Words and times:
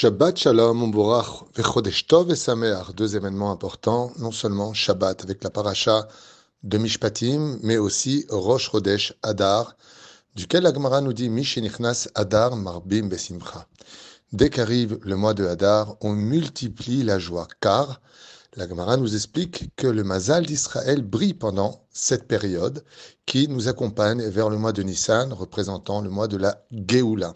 Shabbat 0.00 0.38
Shalom, 0.38 0.92
Tov 2.06 2.30
et 2.30 2.36
Sameach, 2.36 2.94
deux 2.94 3.16
événements 3.16 3.50
importants, 3.50 4.12
non 4.18 4.30
seulement 4.30 4.72
Shabbat 4.72 5.24
avec 5.24 5.42
la 5.42 5.50
paracha 5.50 6.06
de 6.62 6.78
Mishpatim, 6.78 7.58
mais 7.64 7.78
aussi 7.78 8.24
Rosh 8.30 8.70
Chodesh 8.70 9.12
Adar, 9.24 9.74
duquel 10.36 10.62
la 10.62 10.72
Gemara 10.72 11.00
nous 11.00 11.12
dit 11.12 11.28
Mishenichnas 11.28 12.06
Adar 12.14 12.54
Marbim 12.54 13.08
Besimcha. 13.08 13.66
Dès 14.32 14.50
qu'arrive 14.50 15.00
le 15.02 15.16
mois 15.16 15.34
de 15.34 15.44
Hadar, 15.44 15.96
on 16.00 16.12
multiplie 16.12 17.02
la 17.02 17.18
joie, 17.18 17.48
car 17.58 18.00
la 18.56 18.66
Gemara 18.66 18.96
nous 18.96 19.14
explique 19.14 19.70
que 19.76 19.86
le 19.86 20.02
Mazal 20.04 20.46
d'Israël 20.46 21.02
brille 21.02 21.34
pendant 21.34 21.84
cette 21.92 22.26
période 22.26 22.82
qui 23.26 23.46
nous 23.46 23.68
accompagne 23.68 24.22
vers 24.22 24.48
le 24.48 24.56
mois 24.56 24.72
de 24.72 24.82
Nissan, 24.82 25.32
représentant 25.32 26.00
le 26.00 26.08
mois 26.08 26.28
de 26.28 26.38
la 26.38 26.64
Géoula. 26.72 27.34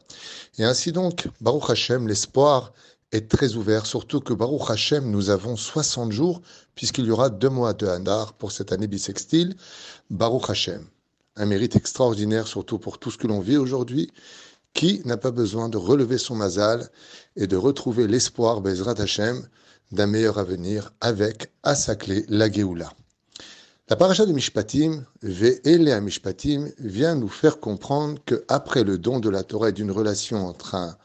Et 0.59 0.65
ainsi 0.65 0.91
donc, 0.91 1.29
Baruch 1.41 1.69
Hashem, 1.69 2.09
l'espoir 2.09 2.73
est 3.13 3.31
très 3.31 3.57
ouvert, 3.57 3.85
surtout 3.85 4.21
que 4.21 4.33
Baruch 4.33 4.71
Hashem, 4.71 5.11
nous 5.11 5.29
avons 5.29 5.55
60 5.55 6.13
jours, 6.13 6.41
puisqu'il 6.75 7.05
y 7.05 7.11
aura 7.11 7.29
deux 7.29 7.51
mois 7.51 7.75
de 7.75 7.87
Hadar 7.87 8.33
pour 8.33 8.51
cette 8.51 8.73
année 8.73 8.87
bissextile. 8.87 9.55
Baruch 10.09 10.49
Hashem, 10.49 10.87
un 11.37 11.47
mérite 11.47 11.77
extraordinaire, 11.77 12.47
surtout 12.47 12.79
pour 12.79 12.99
tout 12.99 13.11
ce 13.11 13.19
que 13.19 13.27
l'on 13.27 13.41
vit 13.41 13.59
aujourd'hui. 13.59 14.11
Qui 14.73 15.03
n'a 15.05 15.19
pas 15.19 15.31
besoin 15.31 15.69
de 15.69 15.77
relever 15.77 16.17
son 16.17 16.35
mazal 16.35 16.89
et 17.37 17.47
de 17.47 17.57
retrouver 17.57 18.07
l'espoir, 18.07 18.63
Bezrat 18.63 18.99
Hashem, 18.99 19.47
d'un 19.93 20.07
meilleur 20.07 20.39
avenir 20.39 20.93
avec 21.01 21.53
à 21.63 21.75
sa 21.75 21.95
clé 21.95 22.25
la 22.29 22.51
Géoula. 22.51 22.93
La 23.89 23.97
paracha 23.97 24.25
de 24.25 24.33
Mishpatim, 24.33 25.05
Ve'ele 25.23 26.01
Mishpatim, 26.01 26.71
vient 26.79 27.15
nous 27.15 27.29
faire 27.29 27.61
comprendre 27.61 28.19
que 28.25 28.45
après 28.49 28.85
le 28.85 28.97
don 28.97 29.21
de 29.21 29.29
la 29.29 29.43
Torah 29.43 29.69
et 29.69 29.73
d'une 29.73 29.91
relation 29.91 30.47
entre 30.47 30.75
un 30.75 30.97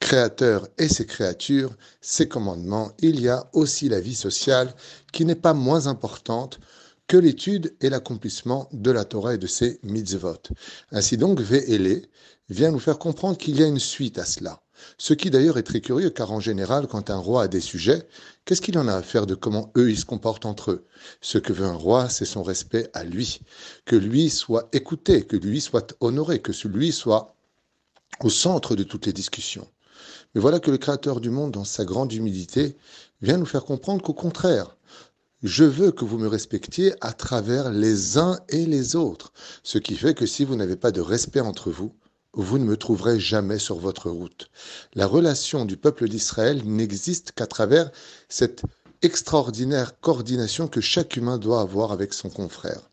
créateur 0.00 0.68
et 0.78 0.88
ses 0.88 1.06
créatures, 1.06 1.76
ses 2.00 2.28
commandements, 2.28 2.92
il 3.00 3.20
y 3.20 3.28
a 3.28 3.48
aussi 3.52 3.88
la 3.88 4.00
vie 4.00 4.14
sociale 4.14 4.74
qui 5.12 5.24
n'est 5.24 5.34
pas 5.34 5.54
moins 5.54 5.86
importante 5.86 6.58
que 7.06 7.16
l'étude 7.16 7.74
et 7.80 7.88
l'accomplissement 7.88 8.68
de 8.72 8.90
la 8.90 9.04
Torah 9.04 9.34
et 9.34 9.38
de 9.38 9.46
ses 9.46 9.80
mitzvot. 9.82 10.42
Ainsi 10.92 11.16
donc, 11.16 11.40
Ve'ele 11.40 12.02
vient 12.48 12.70
nous 12.70 12.78
faire 12.78 12.98
comprendre 12.98 13.38
qu'il 13.38 13.58
y 13.58 13.62
a 13.62 13.66
une 13.66 13.78
suite 13.78 14.18
à 14.18 14.24
cela. 14.24 14.60
Ce 14.98 15.14
qui 15.14 15.30
d'ailleurs 15.30 15.58
est 15.58 15.62
très 15.62 15.80
curieux, 15.80 16.10
car 16.10 16.32
en 16.32 16.40
général, 16.40 16.86
quand 16.86 17.10
un 17.10 17.18
roi 17.18 17.44
a 17.44 17.48
des 17.48 17.60
sujets, 17.60 18.06
qu'est-ce 18.44 18.60
qu'il 18.60 18.78
en 18.78 18.88
a 18.88 18.94
à 18.94 19.02
faire 19.02 19.26
de 19.26 19.34
comment 19.34 19.72
eux 19.76 19.90
ils 19.90 19.98
se 19.98 20.04
comportent 20.04 20.46
entre 20.46 20.72
eux? 20.72 20.86
Ce 21.20 21.38
que 21.38 21.52
veut 21.52 21.66
un 21.66 21.74
roi, 21.74 22.08
c'est 22.08 22.24
son 22.24 22.42
respect 22.42 22.90
à 22.94 23.04
lui, 23.04 23.40
que 23.84 23.96
lui 23.96 24.30
soit 24.30 24.68
écouté, 24.72 25.24
que 25.24 25.36
lui 25.36 25.60
soit 25.60 25.94
honoré, 26.00 26.40
que 26.40 26.52
celui 26.52 26.92
soit 26.92 27.34
au 28.20 28.30
centre 28.30 28.76
de 28.76 28.82
toutes 28.82 29.06
les 29.06 29.12
discussions. 29.12 29.68
Mais 30.34 30.40
voilà 30.40 30.60
que 30.60 30.70
le 30.70 30.78
Créateur 30.78 31.20
du 31.20 31.30
monde, 31.30 31.52
dans 31.52 31.64
sa 31.64 31.84
grande 31.84 32.12
humilité, 32.12 32.76
vient 33.22 33.38
nous 33.38 33.46
faire 33.46 33.64
comprendre 33.64 34.02
qu'au 34.02 34.14
contraire, 34.14 34.76
je 35.42 35.64
veux 35.64 35.92
que 35.92 36.04
vous 36.04 36.18
me 36.18 36.26
respectiez 36.26 36.94
à 37.00 37.12
travers 37.12 37.70
les 37.70 38.18
uns 38.18 38.40
et 38.48 38.66
les 38.66 38.96
autres, 38.96 39.32
ce 39.62 39.78
qui 39.78 39.94
fait 39.94 40.14
que 40.14 40.26
si 40.26 40.44
vous 40.44 40.56
n'avez 40.56 40.76
pas 40.76 40.90
de 40.90 41.00
respect 41.00 41.40
entre 41.40 41.70
vous, 41.70 41.94
vous 42.34 42.58
ne 42.58 42.64
me 42.64 42.76
trouverez 42.76 43.18
jamais 43.18 43.58
sur 43.58 43.76
votre 43.76 44.10
route. 44.10 44.50
La 44.94 45.06
relation 45.06 45.64
du 45.64 45.76
peuple 45.76 46.08
d'Israël 46.08 46.62
n'existe 46.64 47.32
qu'à 47.32 47.46
travers 47.46 47.90
cette 48.28 48.62
extraordinaire 49.02 49.98
coordination 50.00 50.68
que 50.68 50.80
chaque 50.80 51.16
humain 51.16 51.38
doit 51.38 51.60
avoir 51.60 51.92
avec 51.92 52.12
son 52.12 52.30
confrère. 52.30 52.90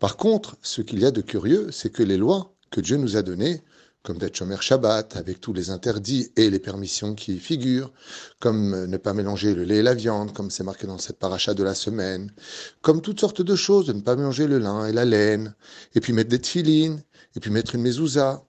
Par 0.00 0.16
contre, 0.16 0.56
ce 0.62 0.82
qu'il 0.82 1.00
y 1.00 1.06
a 1.06 1.10
de 1.12 1.20
curieux, 1.20 1.70
c'est 1.70 1.90
que 1.90 2.02
les 2.02 2.16
lois 2.16 2.52
que 2.70 2.80
Dieu 2.80 2.96
nous 2.96 3.16
a 3.16 3.22
données, 3.22 3.62
comme 4.02 4.18
d'être 4.18 4.36
Shomer 4.36 4.56
Shabbat, 4.60 5.16
avec 5.16 5.40
tous 5.40 5.52
les 5.52 5.70
interdits 5.70 6.30
et 6.36 6.50
les 6.50 6.58
permissions 6.58 7.14
qui 7.14 7.34
y 7.34 7.38
figurent, 7.38 7.92
comme 8.40 8.86
ne 8.86 8.96
pas 8.96 9.14
mélanger 9.14 9.54
le 9.54 9.64
lait 9.64 9.76
et 9.76 9.82
la 9.82 9.94
viande, 9.94 10.32
comme 10.32 10.50
c'est 10.50 10.64
marqué 10.64 10.86
dans 10.86 10.98
cette 10.98 11.18
paracha 11.18 11.54
de 11.54 11.62
la 11.62 11.74
semaine, 11.74 12.32
comme 12.80 13.00
toutes 13.00 13.20
sortes 13.20 13.42
de 13.42 13.54
choses, 13.54 13.86
de 13.86 13.92
ne 13.92 14.00
pas 14.00 14.16
mélanger 14.16 14.46
le 14.46 14.58
lin 14.58 14.86
et 14.86 14.92
la 14.92 15.04
laine, 15.04 15.54
et 15.94 16.00
puis 16.00 16.12
mettre 16.12 16.30
des 16.30 16.40
tefilines, 16.40 17.02
et 17.36 17.40
puis 17.40 17.50
mettre 17.50 17.74
une 17.74 17.82
mezouza. 17.82 18.44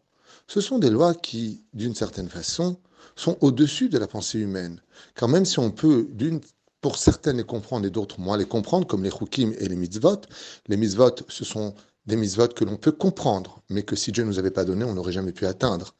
Ce 0.47 0.59
sont 0.59 0.79
des 0.79 0.89
lois 0.89 1.13
qui, 1.13 1.63
d'une 1.73 1.95
certaine 1.95 2.29
façon, 2.29 2.77
sont 3.15 3.37
au-dessus 3.41 3.89
de 3.89 3.97
la 3.97 4.07
pensée 4.07 4.39
humaine. 4.39 4.81
Car 5.15 5.29
même 5.29 5.45
si 5.45 5.59
on 5.59 5.71
peut, 5.71 6.07
d'une 6.11 6.41
pour 6.81 6.97
certaines 6.97 7.37
les 7.37 7.45
comprendre 7.45 7.87
et 7.87 7.89
d'autres 7.89 8.19
moins 8.19 8.37
les 8.37 8.45
comprendre, 8.45 8.85
comme 8.85 9.03
les 9.03 9.09
chukim 9.09 9.53
et 9.57 9.69
les 9.69 9.75
mitzvot, 9.75 10.21
les 10.67 10.75
mitzvot, 10.75 11.15
ce 11.29 11.45
sont 11.45 11.73
des 12.05 12.15
mitzvot 12.15 12.49
que 12.49 12.65
l'on 12.65 12.77
peut 12.77 12.91
comprendre, 12.91 13.61
mais 13.69 13.83
que 13.83 13.95
si 13.95 14.11
Dieu 14.11 14.23
ne 14.23 14.29
nous 14.29 14.39
avait 14.39 14.51
pas 14.51 14.65
donné, 14.65 14.83
on 14.83 14.93
n'aurait 14.93 15.11
jamais 15.11 15.31
pu 15.31 15.45
atteindre. 15.45 15.95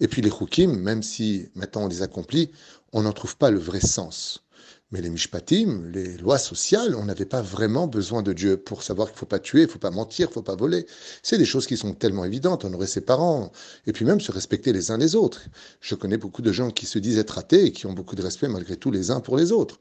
Et 0.00 0.08
puis 0.08 0.22
les 0.22 0.30
chukim, 0.30 0.76
même 0.76 1.02
si 1.02 1.48
maintenant 1.54 1.84
on 1.84 1.88
les 1.88 2.02
accomplit, 2.02 2.50
on 2.92 3.02
n'en 3.02 3.12
trouve 3.12 3.36
pas 3.36 3.50
le 3.50 3.58
vrai 3.58 3.80
sens. 3.80 4.45
Mais 4.92 5.00
les 5.00 5.10
mishpatim, 5.10 5.90
les 5.92 6.16
lois 6.16 6.38
sociales, 6.38 6.94
on 6.94 7.06
n'avait 7.06 7.24
pas 7.24 7.42
vraiment 7.42 7.88
besoin 7.88 8.22
de 8.22 8.32
Dieu 8.32 8.56
pour 8.56 8.84
savoir 8.84 9.08
qu'il 9.08 9.16
ne 9.16 9.18
faut 9.18 9.26
pas 9.26 9.40
tuer, 9.40 9.62
il 9.62 9.66
ne 9.66 9.70
faut 9.70 9.80
pas 9.80 9.90
mentir, 9.90 10.28
il 10.28 10.30
ne 10.30 10.34
faut 10.34 10.42
pas 10.42 10.54
voler. 10.54 10.86
C'est 11.24 11.38
des 11.38 11.44
choses 11.44 11.66
qui 11.66 11.76
sont 11.76 11.92
tellement 11.92 12.24
évidentes, 12.24 12.64
on 12.64 12.72
aurait 12.72 12.86
ses 12.86 13.00
parents, 13.00 13.50
et 13.86 13.92
puis 13.92 14.04
même 14.04 14.20
se 14.20 14.30
respecter 14.30 14.72
les 14.72 14.92
uns 14.92 14.96
les 14.96 15.16
autres. 15.16 15.42
Je 15.80 15.96
connais 15.96 16.18
beaucoup 16.18 16.40
de 16.40 16.52
gens 16.52 16.70
qui 16.70 16.86
se 16.86 17.00
disent 17.00 17.18
être 17.18 17.36
athées 17.36 17.64
et 17.64 17.72
qui 17.72 17.86
ont 17.86 17.94
beaucoup 17.94 18.14
de 18.14 18.22
respect 18.22 18.46
malgré 18.46 18.76
tout 18.76 18.92
les 18.92 19.10
uns 19.10 19.18
pour 19.18 19.36
les 19.36 19.50
autres. 19.50 19.80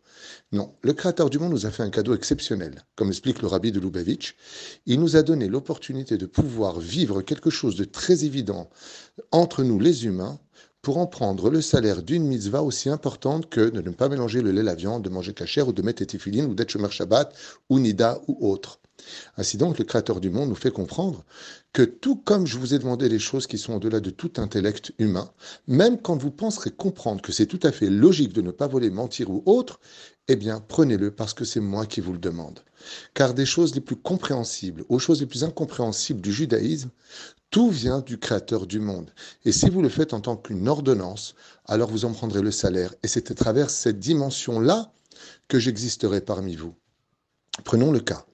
Non, 0.51 0.73
le 0.81 0.93
Créateur 0.93 1.29
du 1.29 1.37
monde 1.37 1.51
nous 1.51 1.67
a 1.67 1.71
fait 1.71 1.83
un 1.83 1.91
cadeau 1.91 2.15
exceptionnel. 2.15 2.83
Comme 2.95 3.09
explique 3.09 3.43
le 3.43 3.47
rabbi 3.47 3.71
de 3.71 3.79
Lubavitch, 3.79 4.35
il 4.87 4.99
nous 4.99 5.15
a 5.15 5.21
donné 5.21 5.47
l'opportunité 5.47 6.17
de 6.17 6.25
pouvoir 6.25 6.79
vivre 6.79 7.21
quelque 7.21 7.51
chose 7.51 7.75
de 7.75 7.85
très 7.85 8.25
évident 8.25 8.71
entre 9.31 9.63
nous 9.63 9.79
les 9.79 10.05
humains, 10.05 10.39
pour 10.85 10.99
en 10.99 11.07
prendre 11.07 11.49
le 11.49 11.61
salaire 11.61 12.03
d'une 12.03 12.27
mitzvah 12.27 12.61
aussi 12.61 12.89
importante 12.89 13.49
que 13.49 13.71
de 13.71 13.81
ne 13.81 13.89
pas 13.89 14.07
mélanger 14.07 14.43
le 14.43 14.51
lait, 14.51 14.61
la 14.61 14.75
viande, 14.75 15.01
de 15.01 15.09
manger 15.09 15.33
cachère 15.33 15.67
ou 15.67 15.73
de 15.73 15.81
mettre 15.81 16.05
des 16.05 16.41
ou 16.43 16.53
d'être 16.53 16.69
shomer 16.69 16.91
Shabbat 16.91 17.35
ou 17.71 17.79
nida 17.79 18.21
ou 18.27 18.47
autre. 18.47 18.79
Ainsi 19.35 19.57
donc, 19.57 19.79
le 19.79 19.83
Créateur 19.83 20.21
du 20.21 20.29
monde 20.29 20.49
nous 20.49 20.55
fait 20.55 20.69
comprendre 20.69 21.25
que 21.73 21.81
tout 21.81 22.17
comme 22.17 22.45
je 22.45 22.59
vous 22.59 22.75
ai 22.75 22.77
demandé 22.77 23.09
des 23.09 23.17
choses 23.17 23.47
qui 23.47 23.57
sont 23.57 23.73
au-delà 23.73 23.99
de 23.99 24.11
tout 24.11 24.33
intellect 24.37 24.93
humain, 24.99 25.31
même 25.67 25.99
quand 25.99 26.17
vous 26.17 26.29
penserez 26.29 26.69
comprendre 26.69 27.23
que 27.23 27.31
c'est 27.31 27.47
tout 27.47 27.59
à 27.63 27.71
fait 27.71 27.89
logique 27.89 28.33
de 28.33 28.43
ne 28.43 28.51
pas 28.51 28.67
voler, 28.67 28.91
mentir 28.91 29.31
ou 29.31 29.41
autre, 29.47 29.79
eh 30.27 30.35
bien, 30.35 30.63
prenez-le 30.67 31.09
parce 31.09 31.33
que 31.33 31.45
c'est 31.45 31.59
moi 31.61 31.87
qui 31.87 31.99
vous 31.99 32.13
le 32.13 32.19
demande. 32.19 32.59
Car 33.15 33.33
des 33.33 33.47
choses 33.47 33.73
les 33.73 33.81
plus 33.81 33.95
compréhensibles 33.95 34.85
aux 34.89 34.99
choses 34.99 35.19
les 35.19 35.25
plus 35.25 35.43
incompréhensibles 35.43 36.21
du 36.21 36.31
judaïsme, 36.31 36.91
tout 37.49 37.69
vient 37.69 38.01
du 38.01 38.17
Créateur 38.17 38.67
du 38.67 38.79
monde. 38.79 39.11
Et 39.45 39.51
si 39.51 39.69
vous 39.69 39.81
le 39.81 39.89
faites 39.89 40.13
en 40.13 40.19
tant 40.19 40.35
qu'une 40.35 40.67
ordonnance, 40.67 41.35
alors 41.65 41.89
vous 41.89 42.05
en 42.05 42.11
prendrez 42.11 42.41
le 42.41 42.51
salaire. 42.51 42.93
Et 43.03 43.07
c'est 43.07 43.31
à 43.31 43.33
travers 43.33 43.69
cette 43.69 43.99
dimension-là 43.99 44.91
que 45.47 45.59
j'existerai 45.59 46.21
parmi 46.21 46.55
vous. 46.55 46.75
Prenons 47.63 47.91
le 47.91 47.99
cas. 47.99 48.25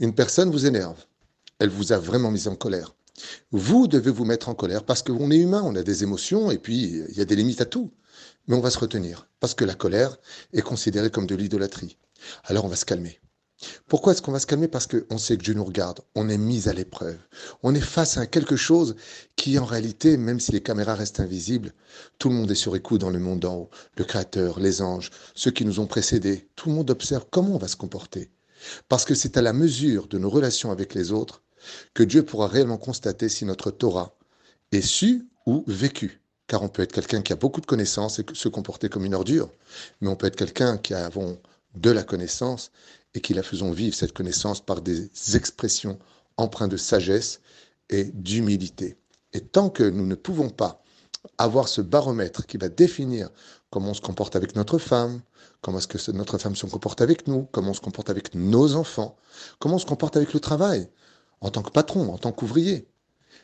Une 0.00 0.14
personne 0.14 0.50
vous 0.50 0.66
énerve. 0.66 1.04
Elle 1.58 1.70
vous 1.70 1.92
a 1.92 1.98
vraiment 1.98 2.30
mis 2.30 2.48
en 2.48 2.56
colère. 2.56 2.94
Vous 3.50 3.86
devez 3.86 4.10
vous 4.10 4.24
mettre 4.24 4.48
en 4.48 4.54
colère 4.54 4.84
parce 4.84 5.02
qu'on 5.02 5.30
est 5.30 5.38
humain, 5.38 5.62
on 5.64 5.76
a 5.76 5.82
des 5.82 6.02
émotions 6.02 6.50
et 6.50 6.58
puis 6.58 7.04
il 7.08 7.16
y 7.16 7.20
a 7.20 7.24
des 7.24 7.36
limites 7.36 7.60
à 7.60 7.66
tout. 7.66 7.92
Mais 8.46 8.56
on 8.56 8.60
va 8.60 8.70
se 8.70 8.78
retenir 8.78 9.28
parce 9.40 9.54
que 9.54 9.64
la 9.64 9.74
colère 9.74 10.16
est 10.52 10.62
considérée 10.62 11.10
comme 11.10 11.26
de 11.26 11.34
l'idolâtrie. 11.34 11.98
Alors 12.44 12.64
on 12.64 12.68
va 12.68 12.76
se 12.76 12.84
calmer. 12.84 13.20
Pourquoi 13.88 14.12
est-ce 14.12 14.20
qu'on 14.20 14.32
va 14.32 14.38
se 14.38 14.46
calmer? 14.46 14.68
Parce 14.68 14.86
qu'on 14.86 15.18
sait 15.18 15.36
que 15.36 15.42
Dieu 15.42 15.54
nous 15.54 15.64
regarde, 15.64 16.00
on 16.14 16.28
est 16.28 16.36
mis 16.38 16.68
à 16.68 16.74
l'épreuve, 16.74 17.18
on 17.62 17.74
est 17.74 17.80
face 17.80 18.18
à 18.18 18.26
quelque 18.26 18.56
chose 18.56 18.96
qui 19.34 19.58
en 19.58 19.64
réalité, 19.64 20.18
même 20.18 20.40
si 20.40 20.52
les 20.52 20.62
caméras 20.62 20.94
restent 20.94 21.20
invisibles, 21.20 21.72
tout 22.18 22.28
le 22.28 22.34
monde 22.34 22.50
est 22.50 22.54
sur 22.54 22.76
écoute 22.76 23.00
dans 23.00 23.10
le 23.10 23.18
monde 23.18 23.40
d'en 23.40 23.54
haut, 23.54 23.70
le 23.96 24.04
Créateur, 24.04 24.60
les 24.60 24.82
anges, 24.82 25.10
ceux 25.34 25.50
qui 25.50 25.64
nous 25.64 25.80
ont 25.80 25.86
précédés, 25.86 26.48
tout 26.54 26.68
le 26.68 26.74
monde 26.74 26.90
observe 26.90 27.26
comment 27.30 27.54
on 27.54 27.58
va 27.58 27.68
se 27.68 27.76
comporter. 27.76 28.30
Parce 28.88 29.04
que 29.04 29.14
c'est 29.14 29.36
à 29.36 29.42
la 29.42 29.52
mesure 29.52 30.06
de 30.08 30.18
nos 30.18 30.30
relations 30.30 30.70
avec 30.70 30.94
les 30.94 31.12
autres 31.12 31.42
que 31.94 32.02
Dieu 32.02 32.24
pourra 32.24 32.48
réellement 32.48 32.78
constater 32.78 33.28
si 33.28 33.44
notre 33.44 33.70
Torah 33.70 34.16
est 34.72 34.82
su 34.82 35.28
ou 35.46 35.64
vécu. 35.66 36.20
Car 36.46 36.62
on 36.62 36.68
peut 36.68 36.82
être 36.82 36.92
quelqu'un 36.92 37.22
qui 37.22 37.32
a 37.32 37.36
beaucoup 37.36 37.60
de 37.60 37.66
connaissances 37.66 38.18
et 38.18 38.26
se 38.34 38.48
comporter 38.48 38.88
comme 38.88 39.04
une 39.04 39.14
ordure, 39.14 39.50
mais 40.00 40.08
on 40.08 40.16
peut 40.16 40.26
être 40.26 40.36
quelqu'un 40.36 40.78
qui 40.78 40.94
a 40.94 41.08
de 41.76 41.90
la 41.90 42.02
connaissance 42.02 42.70
et 43.14 43.20
qui 43.20 43.34
la 43.34 43.42
faisons 43.42 43.70
vivre, 43.70 43.94
cette 43.94 44.12
connaissance, 44.12 44.60
par 44.60 44.80
des 44.80 45.10
expressions 45.34 45.98
empreintes 46.36 46.70
de 46.70 46.76
sagesse 46.76 47.40
et 47.88 48.04
d'humilité. 48.04 48.96
Et 49.32 49.40
tant 49.40 49.70
que 49.70 49.84
nous 49.84 50.06
ne 50.06 50.14
pouvons 50.14 50.50
pas 50.50 50.82
avoir 51.38 51.68
ce 51.68 51.80
baromètre 51.80 52.46
qui 52.46 52.56
va 52.56 52.68
définir 52.68 53.30
comment 53.70 53.90
on 53.90 53.94
se 53.94 54.00
comporte 54.00 54.36
avec 54.36 54.56
notre 54.56 54.78
femme, 54.78 55.20
comment 55.60 55.78
est-ce 55.78 55.88
que 55.88 56.12
notre 56.12 56.38
femme 56.38 56.56
se 56.56 56.66
comporte 56.66 57.00
avec 57.00 57.26
nous, 57.26 57.48
comment 57.52 57.70
on 57.70 57.74
se 57.74 57.80
comporte 57.80 58.10
avec 58.10 58.34
nos 58.34 58.74
enfants, 58.74 59.16
comment 59.58 59.76
on 59.76 59.80
se 59.80 59.86
comporte 59.86 60.16
avec 60.16 60.32
le 60.32 60.40
travail, 60.40 60.88
en 61.40 61.50
tant 61.50 61.62
que 61.62 61.70
patron, 61.70 62.12
en 62.12 62.18
tant 62.18 62.32
qu'ouvrier. 62.32 62.86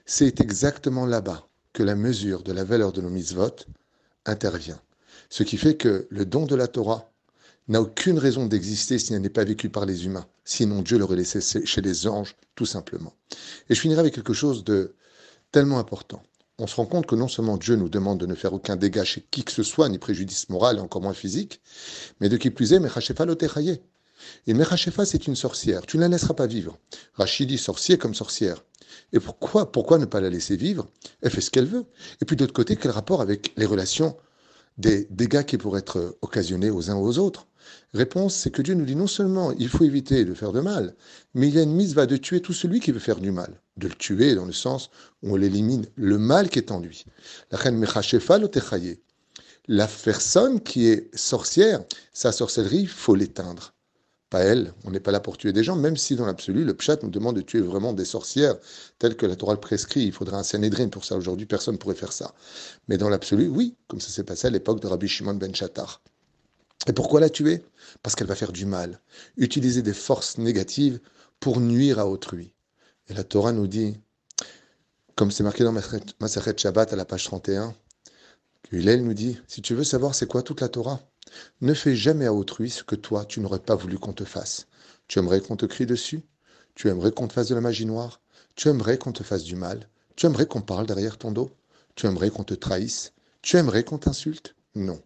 C'est 0.06 0.40
exactement 0.40 1.06
là-bas 1.06 1.49
que 1.73 1.82
la 1.82 1.94
mesure 1.94 2.43
de 2.43 2.52
la 2.52 2.64
valeur 2.64 2.93
de 2.93 3.00
nos 3.00 3.11
mitzvot 3.11 3.56
intervient. 4.26 4.81
Ce 5.31 5.43
qui 5.43 5.56
fait 5.56 5.76
que 5.76 6.06
le 6.11 6.25
don 6.25 6.46
de 6.46 6.55
la 6.55 6.69
Torah 6.69 7.12
n'a 7.69 7.81
aucune 7.81 8.19
raison 8.19 8.47
d'exister 8.47 8.99
si 8.99 9.14
elle 9.14 9.23
n'est 9.23 9.29
pas 9.29 9.44
vécue 9.44 9.69
par 9.69 9.87
les 9.87 10.06
humains. 10.06 10.26
Sinon, 10.44 10.82
Dieu 10.82 10.99
l'aurait 10.99 11.17
laissé 11.17 11.41
chez 11.64 11.81
les 11.81 12.06
anges, 12.06 12.35
tout 12.55 12.67
simplement. 12.67 13.14
Et 13.69 13.75
je 13.75 13.81
finirai 13.81 14.00
avec 14.00 14.14
quelque 14.14 14.32
chose 14.32 14.64
de 14.64 14.94
tellement 15.53 15.79
important. 15.79 16.23
on 16.59 16.67
se 16.67 16.76
rend 16.76 16.87
compte 16.87 17.06
que 17.06 17.14
non 17.14 17.29
seulement 17.29 17.56
Dieu 17.56 17.76
nous 17.76 17.88
demande 17.88 18.19
de 18.19 18.26
ne 18.26 18.35
faire 18.35 18.53
aucun 18.53 18.76
dégât 18.76 19.05
chez 19.05 19.25
qui 19.31 19.44
que 19.44 19.53
ce 19.53 19.62
soit, 19.62 19.88
ni 19.88 19.99
préjudice 19.99 20.49
moral 20.49 20.79
et 20.79 20.81
encore 20.81 21.03
moins 21.03 21.14
physique, 21.14 21.61
mais 22.20 22.29
de 22.29 22.37
qui 22.37 22.50
plus 22.50 22.73
est, 22.73 22.81
Mechachefa 22.81 23.25
l'otechaye. 23.25 23.81
Et 24.47 24.55
Mechachefa, 24.55 25.05
c'est 25.05 25.26
une 25.26 25.37
sorcière. 25.37 25.82
Tu 25.82 25.97
ne 25.97 26.03
la 26.03 26.08
laisseras 26.08 26.35
pas 26.35 26.47
vivre. 26.47 26.79
Rachid 27.15 27.49
dit 27.49 27.58
sorcier 27.58 27.99
comme 27.99 28.15
sorcière. 28.15 28.65
Et 29.12 29.20
pourquoi, 29.20 29.73
pourquoi 29.73 29.99
ne 29.99 30.05
pas 30.05 30.20
la 30.20 30.31
laisser 30.31 30.56
vivre? 30.56 30.88
Elle 31.23 31.31
fait 31.31 31.41
ce 31.41 31.50
qu'elle 31.50 31.67
veut. 31.67 31.85
Et 32.20 32.25
puis 32.25 32.37
de 32.37 32.43
l'autre 32.43 32.55
côté, 32.55 32.76
quel 32.76 32.91
rapport 32.91 33.20
avec 33.20 33.53
les 33.56 33.67
relations 33.67 34.17
des 34.79 35.07
dégâts 35.11 35.45
qui 35.45 35.59
pourraient 35.59 35.81
être 35.81 36.17
occasionnés 36.23 36.71
aux 36.71 36.91
uns 36.91 36.97
aux 36.97 37.19
autres 37.19 37.47
Réponse, 37.95 38.35
c'est 38.35 38.51
que 38.51 38.63
Dieu 38.63 38.75
nous 38.75 38.85
dit 38.85 38.97
non 38.97 39.07
seulement 39.07 39.53
il 39.53 39.69
faut 39.69 39.85
éviter 39.85 40.25
de 40.25 40.35
faire 40.35 40.53
de 40.53 40.61
mal, 40.61 40.95
mais 41.35 41.49
il 41.49 41.55
y 41.55 41.59
a 41.59 41.63
une 41.63 41.75
mise 41.75 41.95
va 41.95 42.07
de 42.07 42.17
tuer 42.17 42.41
tout 42.41 42.55
celui 42.55 42.81
qui 42.81 42.91
veut 42.91 42.99
faire 42.99 43.21
du 43.21 43.31
mal. 43.31 43.61
De 43.77 43.87
le 43.89 43.95
tuer 43.95 44.35
dans 44.35 44.47
le 44.47 44.53
sens 44.53 44.91
où 45.23 45.33
on 45.33 45.37
l'élimine, 45.37 45.87
le 45.97 46.19
mal 46.19 46.49
qui 46.49 46.59
est 46.59 46.71
en 46.71 46.81
lui. 46.81 47.05
La 47.51 47.59
reine 47.59 47.85
La 49.69 49.87
personne 49.87 50.61
qui 50.61 50.87
est 50.89 51.15
sorcière, 51.17 51.85
sa 52.13 52.33
sorcellerie, 52.33 52.81
il 52.81 52.89
faut 52.89 53.15
l'éteindre. 53.15 53.75
Pas 54.32 54.40
elle, 54.40 54.73
on 54.84 54.90
n'est 54.90 54.99
pas 54.99 55.11
là 55.11 55.20
pour 55.20 55.37
tuer 55.37 55.52
des 55.52 55.62
gens, 55.62 55.76
même 55.76 55.99
si 55.99 56.17
dans 56.17 56.25
l'absolu, 56.25 56.64
le 56.64 56.73
pchat 56.73 56.96
nous 57.02 57.11
demande 57.11 57.37
de 57.37 57.43
tuer 57.43 57.61
vraiment 57.61 57.93
des 57.93 58.06
sorcières, 58.06 58.56
telles 58.99 59.14
que 59.14 59.26
la 59.26 59.37
Torah 59.37 59.52
le 59.52 59.61
prescrit. 59.61 60.05
Il 60.05 60.12
faudrait 60.12 60.38
un 60.38 60.43
Sanhedrin 60.43 60.88
pour 60.88 61.05
ça. 61.05 61.17
Aujourd'hui, 61.19 61.44
personne 61.44 61.75
ne 61.75 61.79
pourrait 61.79 61.94
faire 61.94 62.14
ça. 62.14 62.32
Mais 62.88 62.96
dans 62.96 63.11
l'absolu, 63.11 63.49
oui, 63.49 63.76
comme 63.88 64.00
ça 64.00 64.08
s'est 64.08 64.25
passé 64.25 64.46
à 64.46 64.50
l'époque 64.50 64.81
de 64.81 64.87
Rabbi 64.87 65.06
Shimon 65.06 65.34
ben 65.34 65.55
Chattar. 65.55 66.00
Et 66.87 66.94
pourquoi 66.94 67.20
la 67.20 67.29
tuer? 67.29 67.62
Parce 68.02 68.17
qu'elle 68.17 68.26
va 68.26 68.34
faire 68.34 68.52
du 68.52 68.64
mal, 68.64 69.02
utiliser 69.37 69.82
des 69.82 69.93
forces 69.93 70.38
négatives 70.38 70.99
pour 71.38 71.61
nuire 71.61 71.99
à 71.99 72.08
autrui. 72.08 72.55
Et 73.11 73.12
la 73.12 73.25
Torah 73.25 73.52
nous 73.52 73.67
dit, 73.67 74.00
comme 75.14 75.31
c'est 75.31 75.43
marqué 75.43 75.62
dans 75.62 75.75
Masachet 76.20 76.56
Shabbat 76.56 76.90
à 76.90 76.96
la 76.96 77.05
page 77.05 77.25
31, 77.25 77.75
que 78.62 78.96
nous 78.96 79.12
dit, 79.12 79.38
si 79.46 79.61
tu 79.61 79.75
veux 79.75 79.84
savoir 79.84 80.14
c'est 80.14 80.26
quoi 80.26 80.40
toute 80.43 80.62
la 80.62 80.70
Torah, 80.70 81.00
ne 81.61 81.75
fais 81.75 81.96
jamais 81.96 82.26
à 82.26 82.32
autrui 82.32 82.70
ce 82.70 82.84
que 82.84 82.94
toi 82.94 83.25
tu 83.25 83.40
n'aurais 83.40 83.58
pas 83.58 83.75
voulu 83.75 83.99
qu'on 83.99 84.12
te 84.12 84.25
fasse. 84.25 84.67
Tu 85.08 85.19
aimerais 85.19 85.40
qu'on 85.40 85.56
te 85.56 85.67
crie 85.67 85.87
dessus? 85.87 86.23
Tu 86.75 86.88
aimerais 86.88 87.12
qu'on 87.12 87.29
te 87.29 87.32
fasse 87.32 87.49
de 87.49 87.55
la 87.55 87.61
magie 87.61 87.87
noire? 87.87 88.20
Tu 88.55 88.69
aimerais 88.69 88.99
qu'on 88.99 89.12
te 89.12 89.23
fasse 89.23 89.44
du 89.44 89.56
mal? 89.56 89.88
Tu 90.17 90.26
aimerais 90.26 90.46
qu'on 90.46 90.62
parle 90.62 90.87
derrière 90.87 91.19
ton 91.19 91.32
dos? 91.32 91.50
Tu 91.94 92.06
aimerais 92.06 92.31
qu'on 92.31 92.44
te 92.44 92.55
trahisse? 92.55 93.12
Tu 93.43 93.56
aimerais 93.56 93.84
qu'on 93.84 93.99
t'insulte? 93.99 94.55
Non. 94.75 95.00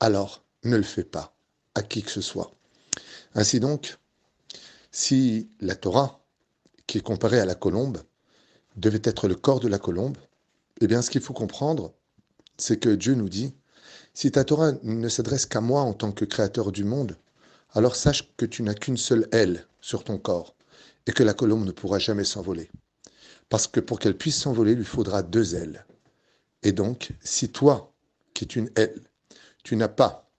Alors, 0.00 0.44
ne 0.64 0.76
le 0.76 0.82
fais 0.82 1.04
pas 1.04 1.36
à 1.74 1.82
qui 1.82 2.02
que 2.02 2.10
ce 2.10 2.20
soit. 2.20 2.52
Ainsi 3.34 3.60
donc, 3.60 3.98
si 4.90 5.50
la 5.60 5.74
Torah, 5.74 6.24
qui 6.86 6.98
est 6.98 7.02
comparée 7.02 7.40
à 7.40 7.44
la 7.44 7.54
colombe, 7.54 8.02
devait 8.76 9.02
être 9.04 9.28
le 9.28 9.34
corps 9.34 9.60
de 9.60 9.68
la 9.68 9.78
colombe, 9.78 10.16
eh 10.80 10.86
bien 10.86 11.02
ce 11.02 11.10
qu'il 11.10 11.20
faut 11.20 11.34
comprendre, 11.34 11.94
c'est 12.58 12.78
que 12.78 12.90
Dieu 12.90 13.14
nous 13.14 13.28
dit, 13.28 13.54
si 14.14 14.30
ta 14.30 14.44
Torah 14.44 14.72
ne 14.82 15.08
s'adresse 15.08 15.46
qu'à 15.46 15.60
moi 15.60 15.82
en 15.82 15.92
tant 15.92 16.12
que 16.12 16.24
créateur 16.24 16.72
du 16.72 16.84
monde, 16.84 17.16
alors 17.74 17.96
sache 17.96 18.30
que 18.36 18.46
tu 18.46 18.62
n'as 18.62 18.74
qu'une 18.74 18.96
seule 18.96 19.28
aile 19.32 19.66
sur 19.80 20.04
ton 20.04 20.18
corps 20.18 20.54
et 21.06 21.12
que 21.12 21.22
la 21.22 21.34
colombe 21.34 21.64
ne 21.64 21.72
pourra 21.72 21.98
jamais 21.98 22.24
s'envoler. 22.24 22.70
Parce 23.48 23.66
que 23.66 23.80
pour 23.80 23.98
qu'elle 23.98 24.16
puisse 24.16 24.40
s'envoler, 24.40 24.72
il 24.72 24.78
lui 24.78 24.84
faudra 24.84 25.22
deux 25.22 25.54
ailes. 25.54 25.84
Et 26.62 26.72
donc, 26.72 27.12
si 27.22 27.48
toi, 27.48 27.92
qui 28.34 28.44
es 28.44 28.48
une 28.48 28.70
aile, 28.76 29.00
tu 29.62 29.76
n'as 29.76 29.88
pas 29.88 30.30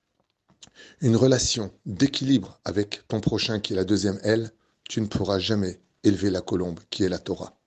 une 1.01 1.15
relation 1.15 1.71
d'équilibre 1.85 2.59
avec 2.65 3.07
ton 3.07 3.21
prochain 3.21 3.59
qui 3.59 3.73
est 3.73 3.75
la 3.75 3.85
deuxième 3.85 4.19
aile, 4.23 4.51
tu 4.89 5.01
ne 5.01 5.07
pourras 5.07 5.39
jamais 5.39 5.79
élever 6.03 6.29
la 6.29 6.41
colombe 6.41 6.79
qui 6.89 7.03
est 7.03 7.09
la 7.09 7.19
Torah. 7.19 7.57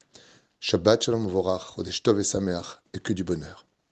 Shabbat 0.59 1.05
Shalom 1.05 1.27
Vorach, 1.27 1.75
Chodesh 1.75 2.03
Tov 2.03 2.21
et 2.21 2.97
et 2.97 3.01
que 3.01 3.13
du 3.13 3.25
bonheur. 3.25 3.67